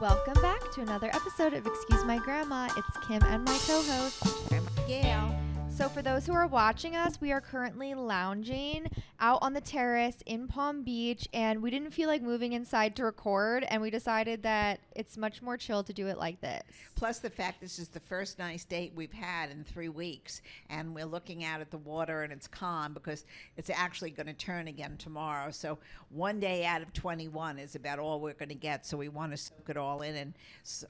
Welcome 0.00 0.40
back 0.40 0.70
to 0.72 0.80
another 0.80 1.10
episode 1.12 1.52
of 1.52 1.66
Excuse 1.66 2.06
My 2.06 2.16
Grandma. 2.16 2.70
It's 2.74 2.96
Kim 3.06 3.22
and 3.24 3.44
my 3.44 3.58
co 3.66 3.82
host. 3.82 4.48
Grandma 4.48 4.70
Gail. 4.86 5.49
So, 5.80 5.88
for 5.88 6.02
those 6.02 6.26
who 6.26 6.34
are 6.34 6.46
watching 6.46 6.94
us, 6.94 7.22
we 7.22 7.32
are 7.32 7.40
currently 7.40 7.94
lounging 7.94 8.86
out 9.18 9.38
on 9.40 9.54
the 9.54 9.62
terrace 9.62 10.18
in 10.26 10.46
Palm 10.46 10.82
Beach, 10.82 11.26
and 11.32 11.62
we 11.62 11.70
didn't 11.70 11.92
feel 11.92 12.06
like 12.06 12.20
moving 12.20 12.52
inside 12.52 12.94
to 12.96 13.04
record, 13.04 13.64
and 13.64 13.80
we 13.80 13.88
decided 13.88 14.42
that 14.42 14.80
it's 14.94 15.16
much 15.16 15.40
more 15.40 15.56
chill 15.56 15.82
to 15.82 15.94
do 15.94 16.06
it 16.06 16.18
like 16.18 16.38
this. 16.42 16.62
Plus 16.96 17.20
the 17.20 17.30
fact 17.30 17.62
this 17.62 17.78
is 17.78 17.88
the 17.88 18.00
first 18.00 18.38
nice 18.38 18.66
date 18.66 18.92
we've 18.94 19.12
had 19.12 19.50
in 19.50 19.64
three 19.64 19.88
weeks, 19.88 20.42
and 20.68 20.94
we're 20.94 21.06
looking 21.06 21.44
out 21.44 21.62
at 21.62 21.70
the 21.70 21.78
water 21.78 22.24
and 22.24 22.32
it's 22.32 22.46
calm 22.46 22.92
because 22.92 23.24
it's 23.56 23.70
actually 23.70 24.10
going 24.10 24.26
to 24.26 24.34
turn 24.34 24.68
again 24.68 24.98
tomorrow. 24.98 25.50
So 25.50 25.78
one 26.10 26.40
day 26.40 26.66
out 26.66 26.82
of 26.82 26.92
21 26.92 27.58
is 27.58 27.74
about 27.74 27.98
all 27.98 28.20
we're 28.20 28.34
going 28.34 28.50
to 28.50 28.54
get. 28.54 28.84
So 28.84 28.98
we 28.98 29.08
want 29.08 29.32
to 29.32 29.38
soak 29.38 29.70
it 29.70 29.78
all 29.78 30.02
in, 30.02 30.14
and 30.14 30.34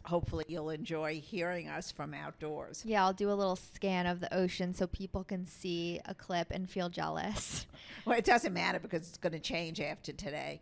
hopefully 0.04 0.44
you'll 0.48 0.70
enjoy 0.70 1.20
hearing 1.20 1.68
us 1.68 1.92
from 1.92 2.12
outdoors. 2.12 2.82
Yeah, 2.84 3.04
I'll 3.04 3.12
do 3.12 3.30
a 3.30 3.34
little 3.34 3.54
scan 3.54 4.06
of 4.06 4.18
the 4.18 4.34
ocean 4.34 4.74
so 4.80 4.86
people 4.86 5.22
can 5.22 5.44
see 5.44 6.00
a 6.06 6.14
clip 6.14 6.50
and 6.50 6.68
feel 6.68 6.88
jealous. 6.88 7.66
Well, 8.06 8.16
it 8.16 8.24
doesn't 8.24 8.54
matter 8.54 8.78
because 8.78 9.06
it's 9.06 9.18
going 9.18 9.34
to 9.34 9.38
change 9.38 9.78
after 9.78 10.10
today. 10.10 10.60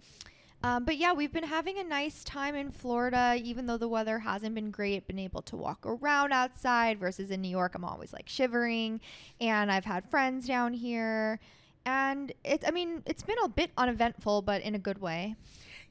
Um, 0.65 0.85
but 0.85 0.97
yeah, 0.97 1.13
we've 1.13 1.33
been 1.33 1.45
having 1.45 1.79
a 1.79 1.85
nice 1.85 2.25
time 2.25 2.57
in 2.57 2.73
Florida, 2.73 3.37
even 3.41 3.67
though 3.67 3.77
the 3.77 3.87
weather 3.87 4.19
hasn't 4.19 4.57
been 4.57 4.73
great. 4.73 5.07
Been 5.07 5.21
able 5.21 5.43
to 5.43 5.57
walk 5.57 5.79
around 5.87 6.33
outside 6.33 6.99
versus 6.99 7.31
in 7.31 7.41
New 7.41 7.49
York, 7.49 7.77
I'm 7.77 7.85
always 7.85 8.13
like 8.13 8.29
shivering. 8.29 9.01
And 9.41 9.71
I've 9.71 9.85
had 9.85 10.11
friends 10.11 10.49
down 10.49 10.73
here, 10.73 11.39
and 11.87 12.33
it's 12.43 12.67
I 12.67 12.73
mean 12.73 13.03
it's 13.07 13.23
been 13.23 13.39
a 13.45 13.49
bit 13.49 13.71
uneventful, 13.77 14.43
but 14.43 14.63
in 14.63 14.75
a 14.75 14.81
good 14.81 15.01
way. 15.01 15.37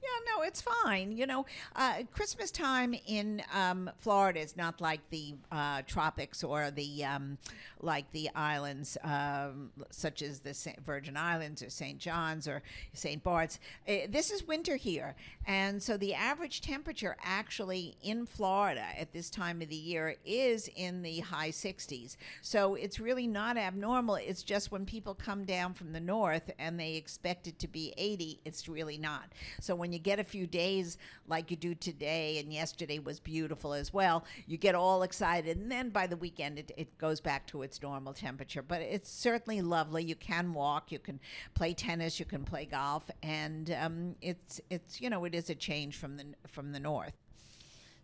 Yeah, 0.01 0.35
no, 0.35 0.43
it's 0.43 0.61
fine. 0.61 1.11
You 1.11 1.25
know, 1.25 1.45
uh, 1.75 2.03
Christmas 2.11 2.51
time 2.51 2.95
in 3.07 3.41
um, 3.53 3.89
Florida 3.97 4.39
is 4.39 4.55
not 4.55 4.79
like 4.79 5.01
the 5.09 5.33
uh, 5.51 5.81
tropics 5.87 6.43
or 6.43 6.71
the 6.71 7.03
um, 7.03 7.37
like 7.81 8.11
the 8.11 8.29
islands 8.35 8.97
um, 9.03 9.71
such 9.89 10.21
as 10.21 10.39
the 10.39 10.55
Virgin 10.85 11.17
Islands 11.17 11.63
or 11.63 11.69
St. 11.69 11.97
John's 11.97 12.47
or 12.47 12.61
St. 12.93 13.23
Bart's. 13.23 13.59
Uh, 13.87 14.07
this 14.09 14.31
is 14.31 14.47
winter 14.47 14.75
here, 14.75 15.15
and 15.45 15.81
so 15.81 15.97
the 15.97 16.13
average 16.13 16.61
temperature 16.61 17.15
actually 17.23 17.95
in 18.03 18.25
Florida 18.25 18.85
at 18.97 19.13
this 19.13 19.29
time 19.29 19.61
of 19.61 19.69
the 19.69 19.75
year 19.75 20.15
is 20.25 20.69
in 20.75 21.01
the 21.01 21.19
high 21.21 21.49
60s. 21.49 22.17
So 22.41 22.75
it's 22.75 22.99
really 22.99 23.27
not 23.27 23.57
abnormal. 23.57 24.15
It's 24.15 24.43
just 24.43 24.71
when 24.71 24.85
people 24.85 25.15
come 25.15 25.43
down 25.45 25.73
from 25.73 25.93
the 25.93 25.99
north 25.99 26.51
and 26.59 26.79
they 26.79 26.95
expect 26.95 27.47
it 27.47 27.59
to 27.59 27.67
be 27.67 27.93
80, 27.97 28.39
it's 28.45 28.67
really 28.67 28.97
not. 28.97 29.31
So 29.59 29.75
when 29.75 29.86
you 29.93 29.99
get 29.99 30.19
a 30.19 30.23
few 30.23 30.47
days 30.47 30.97
like 31.27 31.51
you 31.51 31.57
do 31.57 31.75
today, 31.75 32.39
and 32.39 32.51
yesterday 32.53 32.99
was 32.99 33.19
beautiful 33.19 33.73
as 33.73 33.93
well, 33.93 34.23
you 34.45 34.57
get 34.57 34.75
all 34.75 35.03
excited, 35.03 35.57
and 35.57 35.71
then 35.71 35.89
by 35.89 36.07
the 36.07 36.17
weekend 36.17 36.59
it, 36.59 36.71
it 36.77 36.97
goes 36.97 37.19
back 37.19 37.45
to 37.47 37.61
its 37.61 37.81
normal 37.81 38.13
temperature. 38.13 38.61
But 38.61 38.81
it's 38.81 39.11
certainly 39.11 39.61
lovely. 39.61 40.03
You 40.03 40.15
can 40.15 40.53
walk, 40.53 40.91
you 40.91 40.99
can 40.99 41.19
play 41.53 41.73
tennis, 41.73 42.19
you 42.19 42.25
can 42.25 42.43
play 42.43 42.65
golf, 42.65 43.09
and 43.23 43.71
um, 43.71 44.15
it's 44.21 44.61
it's 44.69 45.01
you 45.01 45.09
know 45.09 45.25
it 45.25 45.35
is 45.35 45.49
a 45.49 45.55
change 45.55 45.95
from 45.97 46.17
the 46.17 46.25
from 46.47 46.71
the 46.71 46.79
north. 46.79 47.13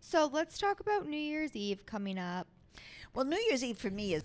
So 0.00 0.28
let's 0.30 0.58
talk 0.58 0.80
about 0.80 1.08
New 1.08 1.16
Year's 1.16 1.56
Eve 1.56 1.86
coming 1.86 2.18
up. 2.18 2.46
Well, 3.14 3.24
New 3.24 3.42
Year's 3.48 3.64
Eve 3.64 3.78
for 3.78 3.90
me 3.90 4.12
is 4.12 4.24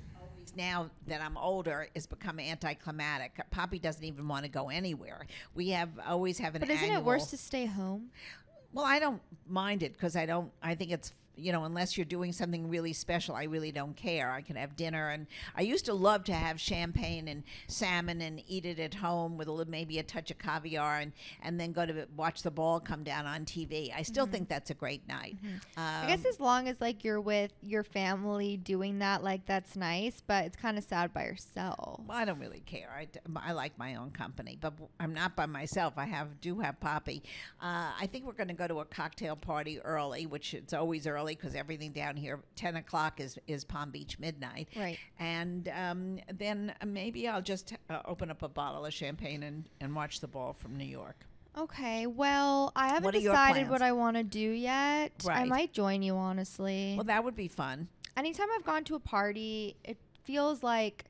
always 0.49 0.55
now 0.55 0.89
that 1.07 1.21
I'm 1.21 1.37
older 1.37 1.87
is 1.95 2.07
become 2.07 2.39
anticlimactic. 2.39 3.39
Poppy 3.51 3.79
doesn't 3.79 4.03
even 4.03 4.27
want 4.27 4.45
to 4.45 4.51
go 4.51 4.69
anywhere. 4.69 5.25
We 5.55 5.69
have 5.69 5.89
always 6.07 6.37
have 6.39 6.55
an 6.55 6.61
But 6.61 6.69
isn't 6.69 6.91
it 6.91 7.03
worse 7.03 7.29
to 7.31 7.37
stay 7.37 7.65
home? 7.65 8.09
Well, 8.71 8.85
I 8.85 8.99
don't 8.99 9.21
mind 9.47 9.81
it 9.83 9.93
because 9.93 10.15
I 10.15 10.25
don't. 10.25 10.51
I 10.61 10.75
think 10.75 10.91
it's 10.91 11.13
you 11.39 11.51
know 11.51 11.63
unless 11.63 11.97
you're 11.97 12.05
doing 12.05 12.31
something 12.33 12.69
really 12.69 12.93
special, 12.93 13.35
I 13.35 13.43
really 13.43 13.71
don't 13.71 13.95
care. 13.95 14.31
I 14.31 14.41
can 14.41 14.55
have 14.55 14.75
dinner, 14.75 15.09
and 15.09 15.27
I 15.55 15.61
used 15.61 15.85
to 15.85 15.93
love 15.93 16.23
to 16.25 16.33
have 16.33 16.59
champagne 16.59 17.27
and 17.27 17.43
salmon 17.67 18.21
and 18.21 18.41
eat 18.47 18.65
it 18.65 18.79
at 18.79 18.93
home 18.95 19.37
with 19.37 19.47
a 19.47 19.51
little, 19.51 19.69
maybe 19.71 19.99
a 19.99 20.03
touch 20.03 20.31
of 20.31 20.37
caviar, 20.39 20.99
and 20.99 21.11
and 21.41 21.59
then 21.59 21.71
go 21.71 21.85
to 21.85 22.07
watch 22.15 22.41
the 22.43 22.51
ball 22.51 22.79
come 22.79 23.03
down 23.03 23.25
on 23.25 23.45
TV. 23.45 23.91
I 23.95 24.01
still 24.03 24.25
think 24.25 24.49
that's 24.49 24.69
a 24.69 24.73
great 24.73 25.07
night. 25.07 25.37
I 25.77 26.05
guess 26.07 26.19
Um, 26.19 26.25
as 26.29 26.39
long 26.39 26.67
as 26.67 26.79
like 26.81 27.03
you're 27.03 27.21
with 27.21 27.51
your 27.63 27.83
family 27.83 28.57
doing 28.57 28.99
that, 28.99 29.23
like 29.23 29.45
that's 29.45 29.75
nice. 29.75 30.21
But 30.25 30.45
it's 30.45 30.57
kind 30.57 30.77
of 30.77 30.83
sad 30.83 31.13
by 31.13 31.23
yourself. 31.25 32.01
Well, 32.07 32.17
I 32.17 32.25
don't 32.25 32.39
really 32.39 32.61
care. 32.65 32.89
I, 32.97 33.05
d- 33.05 33.19
I 33.35 33.51
like 33.53 33.77
my 33.77 33.95
own 33.95 34.11
company, 34.11 34.57
but 34.59 34.73
I'm 34.99 35.13
not 35.13 35.35
by 35.35 35.45
myself. 35.45 35.93
I 35.97 36.05
have 36.05 36.39
do 36.41 36.59
have 36.59 36.79
Poppy. 36.79 37.23
Uh, 37.61 37.91
I 37.99 38.07
think 38.11 38.25
we're 38.25 38.33
going 38.33 38.47
to 38.49 38.53
go 38.53 38.67
to 38.67 38.79
a 38.79 38.85
cocktail 38.85 39.35
party 39.35 39.79
early, 39.81 40.25
which 40.25 40.53
it's 40.53 40.73
always 40.73 41.07
early 41.07 41.28
because 41.35 41.55
everything 41.55 41.91
down 41.91 42.15
here 42.15 42.39
ten 42.55 42.75
o'clock 42.75 43.19
is 43.19 43.37
is 43.47 43.63
Palm 43.65 43.91
Beach 43.91 44.17
midnight. 44.19 44.69
Right. 44.75 44.97
And 45.19 45.67
um, 45.69 46.19
then 46.33 46.73
maybe 46.85 47.27
I'll 47.27 47.41
just 47.41 47.73
uh, 47.89 47.99
open 48.05 48.29
up 48.31 48.41
a 48.43 48.47
bottle 48.49 48.85
of 48.85 48.93
champagne 48.93 49.43
and, 49.43 49.67
and 49.81 49.95
watch 49.95 50.19
the 50.19 50.27
ball 50.27 50.53
from 50.53 50.75
New 50.77 50.85
York. 50.85 51.25
Okay, 51.57 52.05
well, 52.05 52.71
I 52.75 52.87
haven't 52.89 53.03
What 53.03 53.15
are 53.15 53.19
your 53.19 53.33
decided 53.33 53.69
what 53.69 53.79
plans? 53.79 53.89
I 53.89 53.91
want 53.93 54.17
to 54.17 54.23
do 54.23 54.39
yet. 54.39 55.11
I 55.25 55.27
Right. 55.27 55.47
might 55.47 55.73
join 55.73 56.01
you, 56.01 56.15
honestly. 56.15 56.93
Well, 56.95 57.05
that 57.05 57.23
would 57.23 57.35
be 57.35 57.47
fun. 57.47 57.87
Anytime 58.15 58.47
I've 58.55 58.63
gone 58.65 58.83
to 58.85 58.95
a 58.95 58.99
party, 58.99 59.75
it 59.83 59.97
feels 60.23 60.61
like 60.63 61.05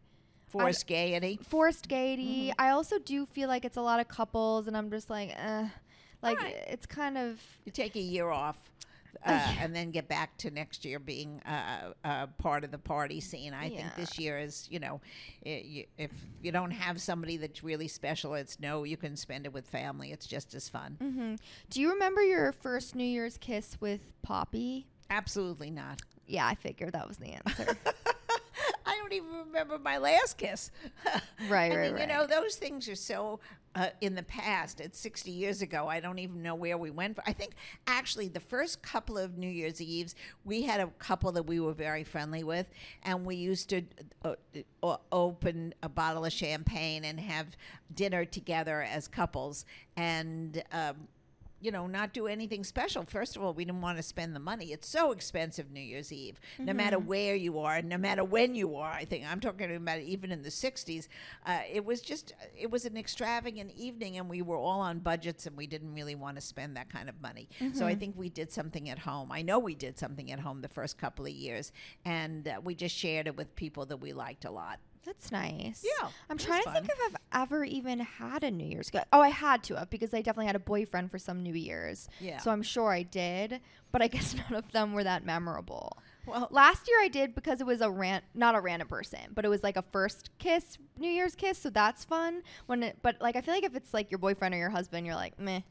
Forced 0.47 0.88
gaiety. 0.88 1.40
forced 1.47 1.88
gaiety. 1.88 2.47
Mm-hmm. 2.50 2.62
I 2.62 2.69
also 2.72 2.97
do 2.97 3.25
feel 3.28 3.47
like 3.50 3.66
it's 3.66 3.78
a 3.78 3.81
lot 3.81 4.00
of 4.00 4.08
couples, 4.08 4.68
and 4.68 4.75
I'm 4.75 4.90
just 4.90 5.09
like, 5.09 5.31
eh. 5.35 5.68
Like, 6.24 6.38
Alright. 6.40 6.56
it's 6.68 6.85
kind 6.85 7.18
of. 7.18 7.40
You 7.66 7.72
take 7.72 7.96
a 7.96 8.02
year 8.02 8.29
off. 8.29 8.72
Uh, 9.25 9.53
and 9.59 9.75
then 9.75 9.92
get 9.92 10.08
back 10.08 10.38
to 10.38 10.52
next 10.52 10.86
year 10.86 11.00
being 11.00 11.42
uh, 11.46 11.92
uh, 12.03 12.28
part 12.38 12.64
of 12.64 12.72
the 12.72 12.78
party 12.78 13.20
scene. 13.20 13.53
I 13.53 13.70
think 13.70 13.96
this 13.96 14.18
year 14.20 14.38
is, 14.40 14.68
you 14.70 14.80
know, 14.80 15.02
i 15.46 15.50
you, 15.66 15.86
if 15.97 16.12
you 16.42 16.52
don't 16.52 16.72
have 16.72 17.02
somebody 17.02 17.38
that's 17.38 17.64
really 17.64 17.88
special, 17.88 18.34
it's 18.36 18.59
no, 18.59 18.84
you 18.84 18.97
can 18.97 19.16
spend 19.16 19.46
it 19.46 19.53
with 19.53 19.68
family. 19.68 20.12
It's 20.12 20.25
just 20.28 20.53
as 20.53 20.70
fun. 20.70 20.97
hmm 21.02 21.36
Do 21.70 21.81
you 21.81 21.92
remember 21.92 22.22
your 22.22 22.52
first 22.52 22.96
New 22.96 23.03
Year's 23.03 23.38
kiss 23.38 23.78
with 23.80 24.14
Poppy? 24.22 24.88
Absolutely 25.09 25.72
not. 25.72 26.02
Yeah, 26.28 26.46
I 26.46 26.56
figured 26.56 26.94
that 26.94 27.08
was 27.08 27.18
the 27.18 27.34
answer. 27.34 27.76
Don't 29.09 29.25
even 29.25 29.38
remember 29.47 29.80
my 29.80 29.97
last 29.97 30.38
kiss. 30.38 30.72
Right, 31.50 31.72
I 31.72 31.75
right, 31.75 31.94
mean, 31.94 32.02
you 32.02 32.08
know, 32.08 32.28
those 32.28 32.58
things 32.58 32.88
are 32.90 32.96
so 32.96 33.40
uh, 33.74 33.88
in 34.02 34.14
the 34.14 34.24
past. 34.24 34.81
It's 34.81 35.00
60 35.00 35.31
years 35.31 35.62
ago. 35.62 35.88
I 35.88 36.00
don't 36.00 36.20
even 36.20 36.44
know 36.44 36.53
where 36.53 36.78
we 36.78 36.92
went. 36.92 37.18
I 37.25 37.34
think 37.34 37.53
actually 37.88 38.28
the 38.28 38.42
first 38.42 38.81
couple 38.81 39.18
of 39.18 39.38
New 39.38 39.47
Year's 39.47 39.81
Eves, 39.81 40.16
we 40.44 40.64
had 40.64 40.81
a 40.81 40.88
couple 41.00 41.31
that 41.31 41.44
we 41.44 41.59
were 41.59 41.74
very 41.74 42.03
friendly 42.03 42.44
with, 42.44 42.68
and 43.03 43.25
we 43.25 43.36
used 43.38 43.70
to 43.70 43.81
uh, 44.25 44.36
uh, 44.84 44.97
open 45.12 45.74
a 45.81 45.90
bottle 45.90 46.26
of 46.26 46.34
champagne 46.34 47.06
and 47.06 47.20
have 47.20 47.47
dinner 47.94 48.26
together 48.26 48.81
as 48.81 49.08
couples. 49.08 49.66
And, 49.96 50.62
um, 50.72 51.08
you 51.62 51.72
know, 51.72 51.88
not 51.88 52.14
do 52.14 52.28
anything 52.28 52.64
special. 52.64 53.03
First 53.03 53.36
of 53.36 53.44
all, 53.44 53.53
we 53.53 53.66
didn't 53.66 53.81
want 53.81 53.97
to 53.97 54.03
spend 54.03 54.36
the 54.36 54.40
money. 54.40 54.72
It's 54.72 54.88
so 54.88 55.12
expensive 55.12 55.72
New 55.72 55.81
Year's 55.81 56.12
Eve, 56.12 56.40
no 56.58 56.74
matter 56.74 56.97
where 57.00 57.36
you 57.36 57.59
are, 57.59 57.81
no 57.81 57.97
matter 57.97 58.24
when 58.24 58.56
you 58.56 58.75
are. 58.75 58.92
I 58.92 59.06
think 59.06 59.25
I'm 59.30 59.40
talking 59.40 59.75
about 59.75 60.00
even 60.00 60.31
in 60.31 60.42
the 60.44 60.50
'60s. 60.50 61.08
Uh, 61.46 61.59
it 61.72 61.84
was 61.86 62.02
just, 62.02 62.34
it 62.58 62.70
was 62.72 62.86
an 62.86 62.97
extravagant 62.97 63.72
evening, 63.75 64.18
and 64.18 64.30
we 64.30 64.42
were 64.42 64.58
all 64.58 64.80
on 64.81 65.00
budgets, 65.00 65.46
and 65.46 65.58
we 65.58 65.68
didn't 65.68 65.94
really 65.94 66.16
want 66.16 66.36
to 66.38 66.42
spend 66.42 66.75
that 66.78 66.90
kind 66.90 67.09
of 67.09 67.22
money. 67.22 67.50
So 67.74 67.86
I 67.86 67.96
think 67.96 68.16
we 68.18 68.30
did 68.30 68.52
something 68.52 68.90
at 68.90 69.00
home. 69.00 69.31
I 69.31 69.41
know 69.41 69.59
we 69.59 69.76
did 69.76 69.97
something 69.97 70.31
at 70.31 70.40
home 70.40 70.62
the 70.62 70.68
first 70.70 70.97
couple 70.97 71.26
of 71.26 71.31
years, 71.31 71.72
and 72.06 72.47
uh, 72.47 72.62
we 72.64 72.76
just 72.76 72.96
shared 72.96 73.28
it 73.28 73.36
with 73.38 73.56
people 73.56 73.86
that 73.88 73.97
we 73.97 74.14
liked 74.14 74.46
a 74.46 74.52
lot. 74.52 74.80
That's 75.05 75.31
nice. 75.31 75.83
Yeah, 75.83 76.09
I'm 76.29 76.37
trying 76.37 76.63
to 76.63 76.71
think 76.71 76.85
if 76.85 76.99
I've 77.05 77.41
ever 77.43 77.63
even 77.63 77.99
had 77.99 78.43
a 78.43 78.51
New 78.51 78.65
Year's. 78.65 78.89
Go- 78.89 79.03
oh, 79.13 79.21
I 79.21 79.29
had 79.29 79.63
to 79.63 79.75
have 79.77 79.89
because 79.89 80.13
I 80.13 80.17
definitely 80.17 80.47
had 80.47 80.55
a 80.55 80.59
boyfriend 80.59 81.09
for 81.09 81.17
some 81.17 81.41
New 81.41 81.53
Year's. 81.55 82.07
Yeah. 82.19 82.37
So 82.39 82.51
I'm 82.51 82.61
sure 82.61 82.91
I 82.91 83.03
did, 83.03 83.61
but 83.91 84.01
I 84.01 84.07
guess 84.13 84.35
none 84.35 84.53
of 84.57 84.71
them 84.71 84.93
were 84.93 85.03
that 85.03 85.25
memorable. 85.25 85.97
Well, 86.28 86.47
Last 86.51 86.87
year 86.87 86.97
I 87.01 87.07
did 87.07 87.34
because 87.34 87.59
it 87.61 87.66
was 87.66 87.81
a 87.81 87.90
rant, 87.90 88.23
not 88.35 88.55
a 88.55 88.59
random 88.59 88.87
person, 88.87 89.19
but 89.34 89.46
it 89.46 89.47
was 89.49 89.63
like 89.63 89.78
a 89.78 89.84
first 89.91 90.29
kiss, 90.37 90.78
New 90.97 91.09
Year's 91.09 91.34
kiss, 91.34 91.57
so 91.57 91.69
that's 91.69 92.05
fun. 92.05 92.43
When 92.67 92.84
it, 92.84 92.97
but 93.02 93.16
like 93.22 93.35
I 93.35 93.41
feel 93.41 93.53
like 93.53 93.63
if 93.63 93.75
it's 93.75 93.93
like 93.93 94.11
your 94.11 94.19
boyfriend 94.19 94.53
or 94.53 94.57
your 94.57 94.69
husband, 94.69 95.05
you're 95.05 95.16
like 95.16 95.40
meh. 95.40 95.61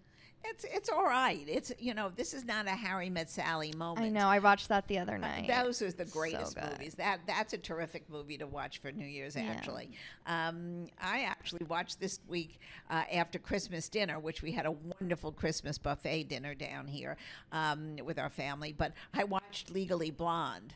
It's 0.44 0.64
it's 0.64 0.88
all 0.88 1.04
right. 1.04 1.44
It's 1.46 1.72
you 1.78 1.94
know, 1.94 2.10
this 2.14 2.34
is 2.34 2.44
not 2.44 2.66
a 2.66 2.70
Harry 2.70 3.10
met 3.10 3.30
Sally 3.30 3.72
moment. 3.76 4.06
I 4.06 4.08
know. 4.08 4.28
I 4.28 4.38
watched 4.38 4.68
that 4.68 4.88
the 4.88 4.98
other 4.98 5.18
night. 5.18 5.48
Those 5.48 5.82
are 5.82 5.90
the 5.90 6.04
greatest 6.04 6.54
good. 6.54 6.70
movies. 6.70 6.94
That 6.94 7.20
that's 7.26 7.52
a 7.52 7.58
terrific 7.58 8.08
movie 8.08 8.38
to 8.38 8.46
watch 8.46 8.78
for 8.78 8.90
New 8.92 9.06
Year's. 9.06 9.36
Yeah. 9.36 9.42
Actually, 9.42 9.90
um, 10.26 10.86
I 11.00 11.22
actually 11.22 11.66
watched 11.66 12.00
this 12.00 12.20
week 12.28 12.60
uh, 12.90 13.04
after 13.12 13.38
Christmas 13.38 13.88
dinner, 13.88 14.18
which 14.18 14.42
we 14.42 14.52
had 14.52 14.66
a 14.66 14.72
wonderful 14.72 15.32
Christmas 15.32 15.78
buffet 15.78 16.24
dinner 16.24 16.54
down 16.54 16.86
here 16.86 17.16
um, 17.52 17.96
with 18.04 18.18
our 18.18 18.30
family. 18.30 18.72
But 18.72 18.92
I 19.14 19.24
watched 19.24 19.70
Legally 19.70 20.10
Blonde, 20.10 20.74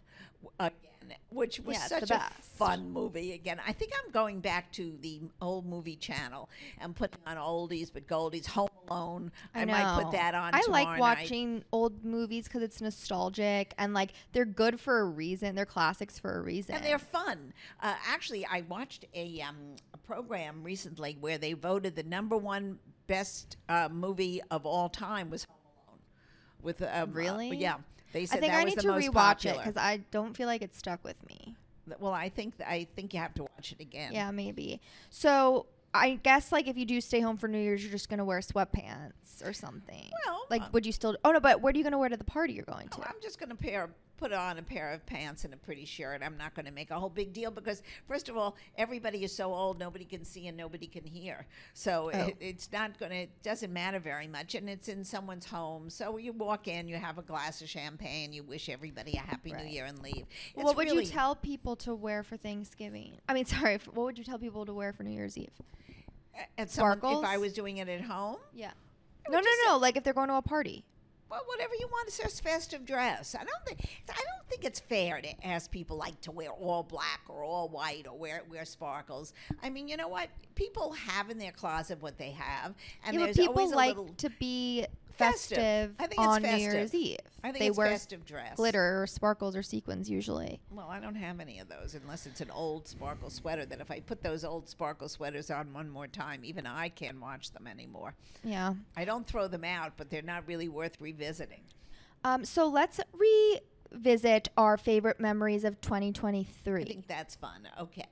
again, 0.58 1.16
which 1.30 1.60
was 1.60 1.76
Yeah, 1.76 1.86
such 1.86 2.10
a 2.10 2.20
fun 2.40 2.90
movie. 2.90 3.32
Again, 3.32 3.60
I 3.66 3.72
think 3.72 3.92
I'm 4.04 4.10
going 4.12 4.40
back 4.40 4.70
to 4.72 4.96
the 5.00 5.20
old 5.40 5.66
movie 5.66 5.96
channel 5.96 6.48
and 6.80 6.94
putting 6.94 7.20
on 7.26 7.36
oldies 7.36 7.90
but 7.92 8.06
goldies. 8.06 8.46
Home 8.46 8.68
Alone. 8.88 9.32
I, 9.54 9.64
might 9.64 10.02
put 10.02 10.12
that 10.12 10.34
on. 10.34 10.54
I 10.54 10.62
like 10.68 10.86
night. 10.86 11.00
watching 11.00 11.64
old 11.72 12.04
movies 12.04 12.44
because 12.44 12.62
it's 12.62 12.80
nostalgic 12.80 13.74
and 13.78 13.94
like 13.94 14.12
they're 14.32 14.44
good 14.44 14.78
for 14.78 15.00
a 15.00 15.04
reason. 15.04 15.54
They're 15.54 15.64
classics 15.64 16.18
for 16.18 16.38
a 16.38 16.42
reason. 16.42 16.74
And 16.74 16.84
they're 16.84 16.98
fun. 16.98 17.52
Uh, 17.80 17.94
actually, 18.08 18.44
I 18.46 18.62
watched 18.68 19.04
a, 19.14 19.40
um, 19.40 19.56
a 19.94 19.98
program 19.98 20.62
recently 20.62 21.16
where 21.20 21.38
they 21.38 21.52
voted 21.54 21.96
the 21.96 22.02
number 22.02 22.36
one 22.36 22.78
best 23.06 23.56
uh, 23.68 23.88
movie 23.90 24.40
of 24.50 24.66
all 24.66 24.88
time 24.88 25.30
was 25.30 25.44
Home 25.44 25.56
Alone. 25.88 25.98
With 26.62 26.82
um, 26.82 26.88
uh, 26.92 27.06
Really? 27.12 27.56
yeah, 27.56 27.76
they 28.12 28.22
I 28.22 28.26
think 28.26 28.40
that 28.42 28.50
I 28.52 28.64
was 28.64 28.72
need 28.72 28.78
the 28.78 28.82
to 28.82 28.88
most 28.88 29.06
rewatch 29.06 29.14
popular. 29.14 29.56
it 29.56 29.58
because 29.58 29.76
I 29.76 30.00
don't 30.10 30.36
feel 30.36 30.46
like 30.46 30.62
it 30.62 30.74
stuck 30.74 31.02
with 31.04 31.16
me. 31.28 31.56
well, 31.98 32.12
I 32.12 32.28
think 32.28 32.54
I 32.66 32.86
think 32.94 33.14
you 33.14 33.20
have 33.20 33.34
to 33.34 33.42
watch 33.42 33.72
it 33.72 33.80
again. 33.80 34.12
Yeah, 34.12 34.30
maybe. 34.30 34.80
So 35.10 35.66
I 35.94 36.14
guess 36.22 36.52
like 36.52 36.68
if 36.68 36.76
you 36.76 36.84
do 36.84 37.00
stay 37.00 37.20
home 37.20 37.36
for 37.36 37.48
New 37.48 37.58
Year's, 37.58 37.82
you're 37.82 37.92
just 37.92 38.08
gonna 38.08 38.24
wear 38.24 38.40
sweatpants 38.40 39.44
or 39.44 39.52
something. 39.52 40.10
Well, 40.26 40.42
like 40.50 40.62
uh, 40.62 40.68
would 40.72 40.86
you 40.86 40.92
still? 40.92 41.16
Oh 41.24 41.32
no, 41.32 41.40
but 41.40 41.60
what 41.60 41.74
are 41.74 41.78
you 41.78 41.84
gonna 41.84 41.98
wear 41.98 42.08
to 42.08 42.16
the 42.16 42.24
party 42.24 42.52
you're 42.54 42.64
going 42.64 42.88
to? 42.88 42.98
Oh, 43.00 43.04
I'm 43.06 43.20
just 43.22 43.38
going 43.38 43.50
to 43.50 43.54
pair 43.56 43.90
put 44.22 44.32
on 44.32 44.56
a 44.58 44.62
pair 44.62 44.92
of 44.92 45.04
pants 45.04 45.44
and 45.44 45.52
a 45.52 45.56
pretty 45.56 45.84
shirt. 45.84 46.22
I'm 46.24 46.36
not 46.36 46.54
going 46.54 46.66
to 46.66 46.70
make 46.72 46.92
a 46.92 46.98
whole 47.00 47.08
big 47.08 47.32
deal 47.32 47.50
because 47.50 47.82
first 48.06 48.28
of 48.28 48.36
all, 48.36 48.56
everybody 48.78 49.24
is 49.24 49.34
so 49.34 49.52
old, 49.52 49.80
nobody 49.80 50.04
can 50.04 50.24
see 50.24 50.46
and 50.46 50.56
nobody 50.56 50.86
can 50.86 51.04
hear. 51.04 51.44
So 51.74 52.10
Oh. 52.14 52.26
it, 52.28 52.36
it's 52.38 52.70
not 52.72 52.98
going 53.00 53.10
to 53.10 53.16
it 53.22 53.42
doesn't 53.42 53.72
matter 53.72 53.98
very 53.98 54.28
much 54.28 54.54
and 54.54 54.70
it's 54.70 54.86
in 54.88 55.02
someone's 55.02 55.46
home. 55.46 55.90
So 55.90 56.18
you 56.18 56.32
walk 56.32 56.68
in, 56.68 56.86
you 56.86 56.96
have 56.96 57.18
a 57.18 57.22
glass 57.22 57.60
of 57.62 57.68
champagne, 57.68 58.32
you 58.32 58.44
wish 58.44 58.68
everybody 58.68 59.14
a 59.14 59.20
happy 59.20 59.52
Right. 59.52 59.64
new 59.64 59.70
year 59.72 59.86
and 59.86 59.98
leave. 60.00 60.26
It's 60.54 60.62
what 60.62 60.76
would 60.76 60.86
really, 60.86 61.04
you 61.04 61.10
tell 61.10 61.34
people 61.34 61.74
to 61.76 61.94
wear 61.94 62.22
for 62.22 62.36
Thanksgiving? 62.36 63.14
I 63.28 63.34
mean, 63.34 63.44
sorry. 63.56 63.74
f- 63.74 63.88
What 63.88 64.04
would 64.04 64.18
you 64.18 64.24
tell 64.24 64.38
people 64.38 64.64
to 64.66 64.72
wear 64.74 64.92
for 64.92 65.02
New 65.02 65.10
Year's 65.10 65.36
Eve? 65.36 65.50
at 66.56 66.70
someone, 66.70 66.98
if 67.02 67.24
I 67.24 67.36
was 67.38 67.52
doing 67.52 67.76
it 67.78 67.88
at 67.88 68.00
home? 68.02 68.36
Yeah. 68.54 68.70
No, 69.28 69.38
no, 69.40 69.50
no. 69.66 69.78
Like 69.78 69.96
if 69.96 70.04
they're 70.04 70.14
going 70.14 70.28
to 70.28 70.34
a 70.36 70.42
party. 70.42 70.84
Well, 71.32 71.40
whatever 71.46 71.72
you 71.80 71.88
want, 71.88 72.08
it's 72.08 72.18
just 72.18 72.44
festive 72.44 72.84
dress. 72.84 73.34
I 73.34 73.42
don't 73.42 73.64
think 73.64 73.80
I 74.10 74.12
don't 74.12 74.48
think 74.50 74.66
it's 74.66 74.80
fair 74.80 75.18
to 75.22 75.46
ask 75.46 75.70
people 75.70 75.96
like 75.96 76.20
to 76.20 76.30
wear 76.30 76.50
all 76.50 76.82
black 76.82 77.22
or 77.26 77.42
all 77.42 77.70
white 77.70 78.06
or 78.06 78.18
wear 78.18 78.42
wear 78.50 78.66
sparkles. 78.66 79.32
I 79.62 79.70
mean, 79.70 79.88
you 79.88 79.96
know 79.96 80.08
what? 80.08 80.28
People 80.56 80.92
have 80.92 81.30
in 81.30 81.38
their 81.38 81.52
closet 81.52 82.02
what 82.02 82.18
they 82.18 82.32
have, 82.32 82.74
and 83.06 83.14
yeah, 83.14 83.24
there's 83.24 83.36
people 83.38 83.54
always 83.54 83.72
a 83.72 83.76
like 83.76 83.96
little. 83.96 84.12
to 84.18 84.28
be 84.38 84.84
Festive. 85.12 85.56
festive, 85.58 85.94
I 85.98 86.06
think 86.06 86.20
it's 86.20 86.28
on 86.28 86.42
New. 86.42 86.56
Year's 86.56 86.94
Eve. 86.94 87.18
I 87.44 87.48
think 87.48 87.58
they 87.58 87.66
it's 87.68 87.76
wear 87.76 87.88
festive 87.88 88.24
dress. 88.24 88.56
glitter 88.56 89.02
or 89.02 89.06
sparkles 89.06 89.56
or 89.56 89.62
sequins 89.62 90.08
usually. 90.08 90.60
Well, 90.70 90.88
I 90.88 91.00
don't 91.00 91.14
have 91.14 91.40
any 91.40 91.58
of 91.58 91.68
those 91.68 91.94
unless 91.94 92.26
it's 92.26 92.40
an 92.40 92.50
old 92.50 92.88
sparkle 92.88 93.30
sweater. 93.30 93.64
That 93.66 93.80
if 93.80 93.90
I 93.90 94.00
put 94.00 94.22
those 94.22 94.44
old 94.44 94.68
sparkle 94.68 95.08
sweaters 95.08 95.50
on 95.50 95.72
one 95.72 95.90
more 95.90 96.06
time, 96.06 96.44
even 96.44 96.66
I 96.66 96.88
can't 96.88 97.20
watch 97.20 97.52
them 97.52 97.66
anymore. 97.66 98.14
Yeah. 98.44 98.74
I 98.96 99.04
don't 99.04 99.26
throw 99.26 99.48
them 99.48 99.64
out, 99.64 99.92
but 99.96 100.10
they're 100.10 100.22
not 100.22 100.46
really 100.46 100.68
worth 100.68 101.00
revisiting. 101.00 101.62
Um, 102.24 102.44
so 102.44 102.68
let's 102.68 103.00
revisit 103.92 104.48
our 104.56 104.76
favorite 104.76 105.18
memories 105.20 105.64
of 105.64 105.80
2023. 105.80 106.82
I 106.82 106.84
think 106.84 107.06
that's 107.08 107.34
fun. 107.34 107.68
Okay. 107.80 108.06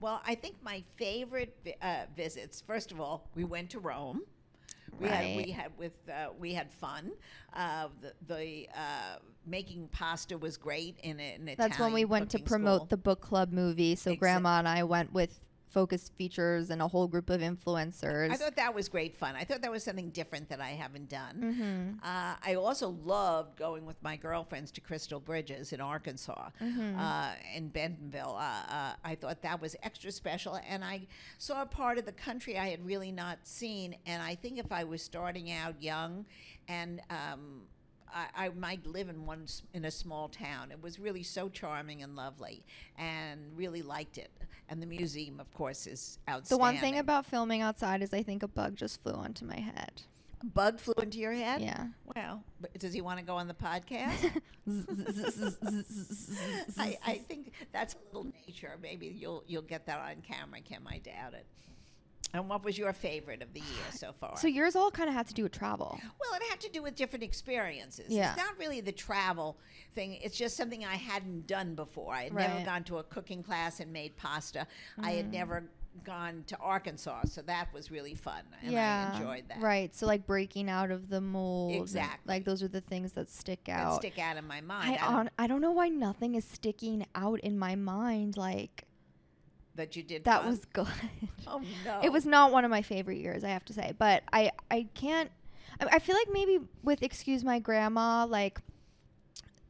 Well, 0.00 0.20
I 0.26 0.34
think 0.34 0.56
my 0.62 0.82
favorite 0.96 1.56
vi- 1.64 1.76
uh, 1.80 2.06
visits. 2.16 2.60
First 2.60 2.90
of 2.90 3.00
all, 3.00 3.28
we 3.36 3.44
went 3.44 3.70
to 3.70 3.78
Rome. 3.78 4.22
We 5.00 5.08
had 5.08 5.36
we 5.36 5.50
had 5.52 5.70
with 5.78 5.92
uh, 6.08 6.28
we 6.38 6.54
had 6.54 6.70
fun. 6.70 7.12
Uh, 7.54 7.88
the 8.00 8.12
the 8.26 8.68
uh, 8.74 9.16
making 9.46 9.88
pasta 9.88 10.38
was 10.38 10.56
great 10.56 10.98
in 11.02 11.18
Italian 11.20 11.56
That's 11.58 11.78
when 11.78 11.92
we 11.92 12.04
went 12.04 12.30
to 12.30 12.38
promote 12.38 12.78
school. 12.80 12.86
the 12.86 12.96
book 12.96 13.20
club 13.20 13.52
movie. 13.52 13.96
So 13.96 14.14
Grandma 14.14 14.58
and 14.58 14.68
I 14.68 14.84
went 14.84 15.12
with 15.12 15.38
Focus 15.72 16.10
Features 16.18 16.70
and 16.70 16.82
a 16.82 16.86
whole 16.88 17.08
group 17.08 17.30
of 17.30 17.40
influencers. 17.40 18.30
I 18.30 18.36
thought 18.36 18.56
that 18.56 18.74
was 18.74 18.88
great 18.88 19.16
fun. 19.16 19.34
I 19.36 19.44
thought 19.44 19.62
that 19.62 19.70
was 19.70 19.82
something 19.82 20.10
different 20.10 20.48
that 20.50 20.60
I 20.60 20.70
haven't 20.70 21.08
done. 21.08 21.36
mm-hmm. 21.36 22.06
Uh, 22.06 22.34
I 22.44 22.54
also 22.56 22.90
loved 23.04 23.56
going 23.58 23.86
with 23.86 23.96
my 24.02 24.16
girlfriends 24.16 24.70
to 24.72 24.80
Crystal 24.80 25.18
Bridges 25.20 25.72
in 25.72 25.80
Arkansas, 25.80 26.50
Mm-hmm. 26.60 26.98
uh, 26.98 27.30
in 27.56 27.68
Bentonville. 27.68 28.36
Uh, 28.38 28.72
uh, 28.72 28.92
I 29.04 29.14
thought 29.14 29.42
that 29.42 29.60
was 29.60 29.74
extra 29.82 30.12
special, 30.12 30.58
and 30.68 30.84
I 30.84 31.06
saw 31.38 31.62
a 31.62 31.66
part 31.66 31.98
of 31.98 32.04
the 32.04 32.12
country 32.12 32.58
I 32.58 32.68
had 32.68 32.84
really 32.84 33.10
not 33.12 33.38
seen. 33.44 33.96
And 34.06 34.22
I 34.22 34.34
think 34.34 34.58
if 34.58 34.70
I 34.70 34.84
was 34.84 35.02
starting 35.02 35.50
out 35.50 35.82
young, 35.82 36.26
and 36.68 37.00
um, 37.10 37.62
I, 38.14 38.46
I 38.46 38.48
might 38.50 38.86
live 38.86 39.08
in 39.08 39.26
one 39.26 39.46
in 39.74 39.84
a 39.84 39.90
small 39.90 40.28
town. 40.28 40.70
It 40.70 40.82
was 40.82 40.98
really 40.98 41.22
so 41.22 41.48
charming 41.48 42.02
and 42.02 42.16
lovely, 42.16 42.64
and 42.98 43.40
really 43.56 43.82
liked 43.82 44.18
it. 44.18 44.30
And 44.68 44.80
the 44.80 44.86
museum, 44.86 45.40
of 45.40 45.52
course, 45.52 45.86
is 45.86 46.18
outstanding. 46.28 46.58
The 46.58 46.60
one 46.60 46.76
thing 46.78 46.98
about 46.98 47.26
filming 47.26 47.62
outside 47.62 48.02
is 48.02 48.14
I 48.14 48.22
think 48.22 48.42
a 48.42 48.48
bug 48.48 48.76
just 48.76 49.02
flew 49.02 49.12
onto 49.12 49.44
my 49.44 49.58
head. 49.58 50.02
a 50.40 50.46
bug 50.46 50.80
flew 50.80 50.94
into 51.02 51.18
your 51.18 51.32
head. 51.32 51.60
Yeah. 51.60 51.86
Well, 52.16 52.42
but 52.60 52.78
does 52.78 52.92
he 52.92 53.00
want 53.00 53.18
to 53.18 53.24
go 53.24 53.36
on 53.36 53.48
the 53.48 53.54
podcast? 53.54 54.40
I, 56.78 56.96
I 57.04 57.14
think 57.18 57.52
that's 57.72 57.94
a 57.94 58.16
little 58.16 58.30
nature. 58.46 58.72
Maybe 58.80 59.06
you'll 59.06 59.44
you'll 59.46 59.62
get 59.62 59.86
that 59.86 60.00
on 60.00 60.22
camera, 60.22 60.60
Kim. 60.60 60.86
I 60.88 60.98
doubt 60.98 61.34
it. 61.34 61.46
And 62.34 62.48
what 62.48 62.64
was 62.64 62.78
your 62.78 62.92
favorite 62.92 63.42
of 63.42 63.52
the 63.52 63.60
year 63.60 63.90
so 63.92 64.12
far? 64.12 64.36
so 64.38 64.46
yours 64.48 64.74
all 64.74 64.90
kind 64.90 65.08
of 65.08 65.14
had 65.14 65.26
to 65.28 65.34
do 65.34 65.42
with 65.42 65.52
travel. 65.52 66.00
well, 66.20 66.40
it 66.40 66.42
had 66.50 66.60
to 66.60 66.70
do 66.70 66.82
with 66.82 66.94
different 66.94 67.22
experiences. 67.22 68.06
Yeah. 68.08 68.30
It's 68.32 68.38
not 68.38 68.58
really 68.58 68.80
the 68.80 68.92
travel 68.92 69.58
thing. 69.94 70.14
It's 70.22 70.36
just 70.38 70.56
something 70.56 70.84
I 70.84 70.94
hadn't 70.96 71.46
done 71.46 71.74
before. 71.74 72.14
I 72.14 72.24
had 72.24 72.34
never 72.34 72.64
gone 72.64 72.84
to 72.84 72.98
a 72.98 73.02
cooking 73.02 73.42
class 73.42 73.80
and 73.80 73.92
made 73.92 74.16
pasta. 74.16 74.66
I 75.02 75.12
had 75.12 75.26
Mm. 75.26 75.32
never 75.32 75.64
gone 76.04 76.42
to 76.46 76.56
Arkansas, 76.56 77.24
so 77.26 77.42
that 77.42 77.70
was 77.74 77.90
really 77.90 78.14
fun, 78.14 78.42
and 78.62 78.72
yeah. 78.72 79.10
I 79.12 79.16
enjoyed 79.18 79.44
that. 79.50 79.60
Right. 79.60 79.94
So 79.94 80.06
like 80.06 80.26
breaking 80.26 80.70
out 80.70 80.90
of 80.90 81.10
the 81.10 81.20
mold. 81.20 81.74
Exactly. 81.74 82.32
Like 82.34 82.44
those 82.46 82.62
are 82.62 82.68
the 82.68 82.80
things 82.80 83.12
that 83.12 83.28
stick 83.28 83.64
That 83.66 83.78
out. 83.80 83.96
stick 83.96 84.18
out 84.18 84.38
in 84.38 84.46
my 84.46 84.56
I, 84.56 84.60
mind. 84.62 84.98
I, 85.02 85.06
on, 85.06 85.30
I 85.38 85.46
don't 85.46 85.60
know 85.60 85.72
why 85.72 85.90
nothing 85.90 86.34
is 86.34 86.46
sticking 86.46 87.04
out 87.14 87.40
in 87.40 87.58
my 87.58 87.74
mind. 87.74 88.38
Like 88.38 88.84
that 89.76 89.96
you 89.96 90.02
did. 90.02 90.24
that 90.24 90.42
fun? 90.42 90.50
was 90.50 90.64
good. 90.72 90.86
Oh 91.46 91.62
no! 91.84 92.00
It 92.02 92.12
was 92.12 92.26
not 92.26 92.52
one 92.52 92.64
of 92.64 92.70
my 92.70 92.82
favorite 92.82 93.18
years, 93.18 93.44
I 93.44 93.48
have 93.48 93.64
to 93.66 93.72
say. 93.72 93.92
But 93.98 94.22
I, 94.32 94.50
I 94.70 94.88
can't. 94.94 95.30
I, 95.80 95.86
I 95.92 95.98
feel 95.98 96.16
like 96.16 96.28
maybe 96.32 96.60
with 96.82 97.02
Excuse 97.02 97.44
My 97.44 97.58
Grandma, 97.58 98.26
like 98.26 98.60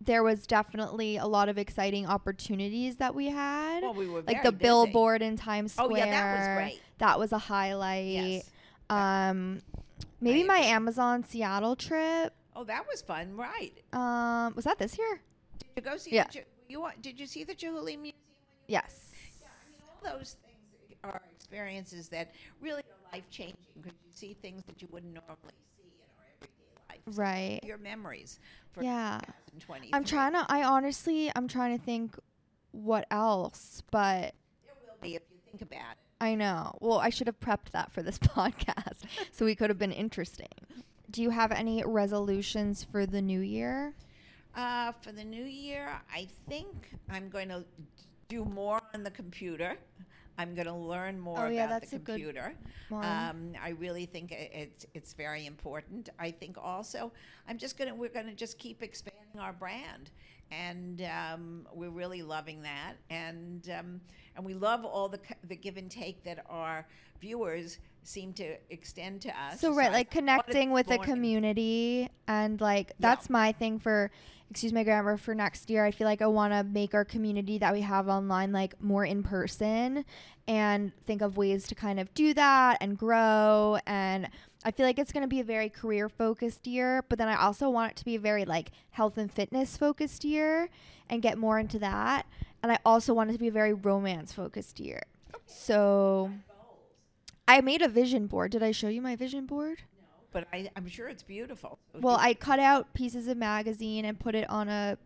there 0.05 0.23
was 0.23 0.47
definitely 0.47 1.17
a 1.17 1.27
lot 1.27 1.49
of 1.49 1.59
exciting 1.59 2.07
opportunities 2.07 2.97
that 2.97 3.15
we 3.15 3.27
had. 3.27 3.83
Well, 3.83 3.95
we 3.95 4.09
were 4.09 4.23
like 4.23 4.43
the 4.43 4.53
busy. 4.53 4.63
billboard 4.63 5.23
in 5.23 5.37
Times 5.37 5.73
Square. 5.73 5.89
Oh 5.91 5.97
yeah, 5.97 6.11
that 6.11 6.39
was 6.39 6.57
great. 6.57 6.81
That 6.99 7.19
was 7.19 7.33
a 7.33 7.39
highlight. 7.39 8.07
Yes. 8.07 8.51
Um, 8.91 9.61
maybe 10.21 10.43
my. 10.45 10.59
Amazon 10.59 11.25
Seattle 11.25 11.77
trip. 11.77 12.33
Oh, 12.55 12.65
that 12.65 12.85
was 12.87 13.03
fun, 13.03 13.37
right? 13.37 13.73
Um, 13.93 14.55
was 14.55 14.65
that 14.65 14.79
this 14.79 14.99
year? 14.99 15.21
Did 15.59 15.69
you 15.77 15.83
go 15.91 15.97
see? 15.97 16.15
Yeah. 16.15 16.27
The, 16.33 16.45
you 16.69 16.81
wa- 16.81 16.93
did 17.01 17.19
you 17.19 17.27
see 17.27 17.45
the 17.45 17.55
Chihuly 17.55 17.97
Museum? 17.99 18.15
Yes. 18.67 19.09
Yeah, 19.41 19.49
I 19.49 19.73
mean, 19.73 19.81
all 19.83 19.91
those 20.03 20.37
things 20.45 20.99
are 21.05 21.21
experiences 21.35 22.09
that 22.09 22.33
really 22.61 22.83
are 22.83 23.17
life 23.17 23.29
changing 23.31 23.57
because 23.81 23.99
you 24.05 24.11
see 24.13 24.35
things 24.41 24.63
that 24.67 24.81
you 24.81 24.89
wouldn't 24.91 25.13
normally 25.13 25.55
see 25.77 25.83
in 25.85 25.93
our 26.19 26.25
everyday 26.37 26.53
life. 26.89 27.01
So 27.15 27.21
Right. 27.21 27.61
Your 27.65 27.79
memories 27.79 28.39
for 28.73 28.83
Yeah. 28.83 29.21
I'm 29.93 30.05
trying 30.05 30.33
to. 30.33 30.47
I 30.49 30.65
honestly, 30.65 31.31
I'm 31.35 31.49
trying 31.49 31.77
to 31.79 31.85
think 31.85 32.19
what 32.71 33.07
else, 33.11 33.83
but 33.91 34.35
There 34.65 34.75
will 34.87 34.97
be 35.03 35.17
if 35.17 35.23
you 35.31 35.39
think 35.51 35.63
about 35.63 35.93
it. 35.93 35.99
I 36.21 36.37
know. 36.37 36.77
Well, 36.81 36.99
I 36.99 37.11
should 37.11 37.27
have 37.27 37.41
prepped 37.41 37.71
that 37.73 37.93
for 37.93 38.03
this 38.03 38.19
podcast, 38.19 39.01
so 39.33 39.45
we 39.45 39.55
could 39.55 39.71
have 39.71 39.79
been 39.79 39.93
interesting. 39.93 40.49
Do 41.11 41.21
you 41.21 41.31
have 41.31 41.53
any 41.53 41.83
resolutions 41.85 42.85
for 42.85 43.05
the 43.05 43.21
new 43.21 43.41
year? 43.41 43.95
Uh, 44.55 44.93
for 44.93 45.13
the 45.13 45.25
new 45.25 45.45
year, 45.45 45.91
I 46.15 46.29
think 46.49 46.91
I'm 47.11 47.29
going 47.29 47.49
to 47.49 47.65
do 48.33 48.45
more 48.47 48.81
on 48.95 49.03
the 49.03 49.11
computer. 49.11 49.77
I'm 50.39 50.55
going 50.55 50.67
to 50.67 50.73
learn 50.73 51.21
more 51.21 51.47
Oh, 51.47 51.49
yeah, 51.49 51.65
about 51.67 51.81
that's 51.83 51.91
the 51.91 51.99
computer. 51.99 52.55
Um, 52.91 53.53
I 53.63 53.71
really 53.71 54.07
think 54.07 54.33
i- 54.33 54.51
it's 54.65 54.87
it's 54.95 55.13
very 55.13 55.45
important. 55.47 56.09
I 56.19 56.31
think 56.31 56.57
also 56.59 57.13
I'm 57.49 57.59
just 57.59 57.77
gonna 57.79 57.95
we're 57.95 58.09
gonna 58.19 58.35
just 58.35 58.59
keep 58.59 58.83
expanding 58.83 59.39
our 59.39 59.53
brand, 59.53 60.11
and 60.51 61.03
um, 61.19 61.67
we're 61.75 61.91
really 62.03 62.23
loving 62.23 62.63
that. 62.63 62.95
And 63.11 63.69
um, 63.79 64.01
and 64.37 64.45
we 64.45 64.55
love 64.55 64.85
all 64.87 65.09
the 65.11 65.21
the 65.51 65.57
give 65.57 65.77
and 65.77 65.91
take 65.91 66.25
that 66.25 66.39
our 66.49 66.87
viewers 67.21 67.79
seem 68.03 68.33
to 68.35 68.57
extend 68.71 69.23
to 69.23 69.29
us. 69.31 69.61
So 69.61 69.75
right, 69.75 69.93
like 69.93 70.11
connecting 70.11 70.71
with 70.71 70.87
the 70.89 70.99
community 70.99 72.09
and 72.27 72.61
like 72.61 72.93
that's 72.99 73.31
my 73.31 73.53
thing 73.53 73.79
for 73.79 74.11
excuse 74.51 74.73
my 74.73 74.85
Grandma 74.85 75.17
for 75.17 75.35
next 75.35 75.71
year. 75.71 75.85
I 75.85 75.91
feel 75.91 76.07
like 76.07 76.21
I 76.21 76.27
want 76.27 76.53
to 76.53 76.63
make 76.63 76.93
our 76.95 77.07
community 77.07 77.57
that 77.59 77.73
we 77.73 77.81
have 77.81 78.09
online 78.09 78.53
like 78.53 78.81
more 78.83 79.05
in 79.05 79.23
person 79.23 80.05
and 80.47 80.93
think 81.07 81.23
of 81.23 81.37
ways 81.37 81.67
to 81.69 81.75
kind 81.75 81.99
of 81.99 82.13
do 82.13 82.35
that 82.35 82.79
and 82.81 82.99
grow 82.99 83.79
and 83.87 84.29
I 84.65 84.71
feel 84.71 84.87
like 84.87 84.99
it's 84.99 85.13
going 85.13 85.23
to 85.23 85.29
be 85.29 85.41
a 85.41 85.45
very 85.45 85.69
career 85.69 86.09
focused 86.09 86.67
year, 86.69 87.05
but 87.09 87.19
then 87.19 87.29
I 87.29 87.37
also 87.37 87.69
want 87.69 87.93
it 87.93 87.97
to 87.97 88.05
be 88.05 88.15
a 88.15 88.21
very 88.21 88.45
like 88.45 88.71
health 88.91 89.19
and 89.19 89.33
fitness 89.33 89.77
focused 89.77 90.25
year 90.25 90.69
and 91.09 91.21
get 91.21 91.37
more 91.37 91.59
into 91.59 91.79
that. 91.81 92.27
And 92.63 92.71
I 92.71 92.79
also 92.85 93.13
want 93.13 93.31
it 93.31 93.33
to 93.33 93.39
be 93.41 93.49
a 93.49 93.53
very 93.53 93.73
romance 93.73 94.33
focused 94.33 94.79
year. 94.79 95.03
So 95.47 96.31
I 97.49 97.61
made 97.61 97.83
a 97.83 97.89
vision 97.89 98.27
board. 98.27 98.53
Did 98.53 98.63
I 98.63 98.73
show 98.73 98.89
you 98.89 99.03
my 99.03 99.17
vision 99.17 99.47
board? 99.47 99.83
No, 99.99 100.05
but 100.33 100.47
I, 100.53 100.71
I'm 100.77 100.87
sure 100.89 101.09
it's 101.09 101.23
beautiful. 101.23 101.79
Well, 101.95 102.17
I 102.17 102.35
cut 102.35 102.59
out 102.59 102.95
pieces 102.95 103.29
of 103.29 103.37
magazine 103.37 104.05
and 104.05 104.19
put 104.19 104.35
it 104.35 104.49
on 104.49 104.69
a 104.69 104.97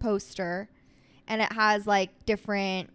poster, 0.00 0.68
and 1.28 1.42
it 1.42 1.52
has 1.52 1.86
like 1.86 2.24
different 2.26 2.90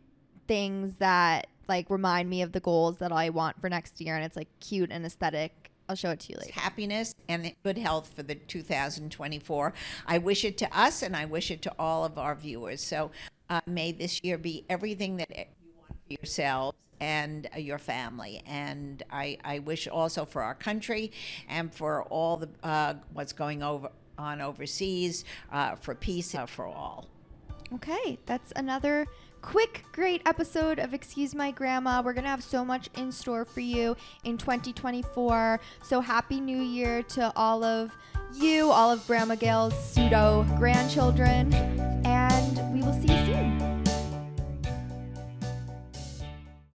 things 0.48 0.96
that 0.98 1.48
like 1.68 1.90
remind 1.90 2.30
me 2.30 2.42
of 2.42 2.54
the 2.54 2.60
goals 2.60 2.98
that 2.98 3.12
I 3.12 3.30
want 3.30 3.60
for 3.62 3.70
next 3.70 4.02
year, 4.02 4.16
and 4.16 4.26
it's 4.26 4.36
like 4.36 4.48
cute 4.60 4.92
and 4.92 5.06
aesthetic. 5.06 5.72
I'll 5.90 5.96
show 5.96 6.10
it 6.12 6.20
to 6.22 6.34
you 6.34 6.40
later. 6.40 6.52
happiness 6.60 7.16
and 7.30 7.54
good 7.64 7.78
health 7.78 8.12
for 8.14 8.22
the 8.22 8.36
2024. 8.36 9.74
I 10.06 10.18
wish 10.18 10.44
it 10.44 10.58
to 10.58 10.78
us 10.78 11.02
and 11.02 11.16
I 11.16 11.24
wish 11.24 11.50
it 11.50 11.62
to 11.62 11.74
all 11.80 12.04
of 12.04 12.18
our 12.18 12.36
viewers. 12.36 12.82
So 12.82 13.12
uh, 13.50 13.62
may 13.66 13.94
this 13.94 14.22
year 14.22 14.38
be 14.38 14.66
everything 14.70 15.16
that 15.16 15.30
you 15.30 15.46
want 15.78 15.98
for 16.06 16.14
yourselves 16.14 16.78
and 17.00 17.50
uh, 17.56 17.60
your 17.60 17.78
family. 17.78 18.42
And 18.46 19.04
I, 19.12 19.38
I 19.44 19.60
wish 19.60 19.88
also 19.88 20.26
for 20.26 20.42
our 20.42 20.56
country 20.56 21.12
and 21.48 21.74
for 21.74 22.04
all 22.04 22.38
the 22.38 22.50
uh, 22.64 22.96
what's 23.14 23.34
going 23.34 23.64
over 23.64 23.90
on 24.18 24.42
overseas, 24.42 25.26
uh, 25.52 25.76
for 25.76 25.94
peace 25.94 26.34
uh, 26.34 26.46
for 26.46 26.66
all. 26.66 27.08
Okay, 27.74 28.18
that's 28.26 28.54
another 28.56 29.06
quick, 29.42 29.84
great 29.92 30.22
episode 30.26 30.80
of 30.80 30.94
Excuse 30.94 31.36
My 31.36 31.52
Grandma. 31.52 32.02
We're 32.02 32.14
going 32.14 32.24
to 32.24 32.30
have 32.30 32.44
so 32.44 32.64
much 32.66 32.90
in 32.96 33.12
store 33.12 33.46
for 33.46 33.60
you 33.60 33.96
in 34.24 34.38
2024. 34.38 35.60
So, 35.84 36.02
Happy 36.02 36.40
New 36.40 36.62
Year 36.62 37.04
to 37.04 37.32
all 37.36 37.64
of 37.64 37.92
you, 38.34 38.72
all 38.72 38.92
of 38.92 39.06
Grandma 39.06 39.36
Gail's 39.36 39.74
pseudo 39.78 40.46
grandchildren, 40.58 41.54
and 42.06 42.74
we 42.74 42.82
will 42.82 42.94
see 42.94 43.14
you 43.14 43.26
soon. 43.26 43.57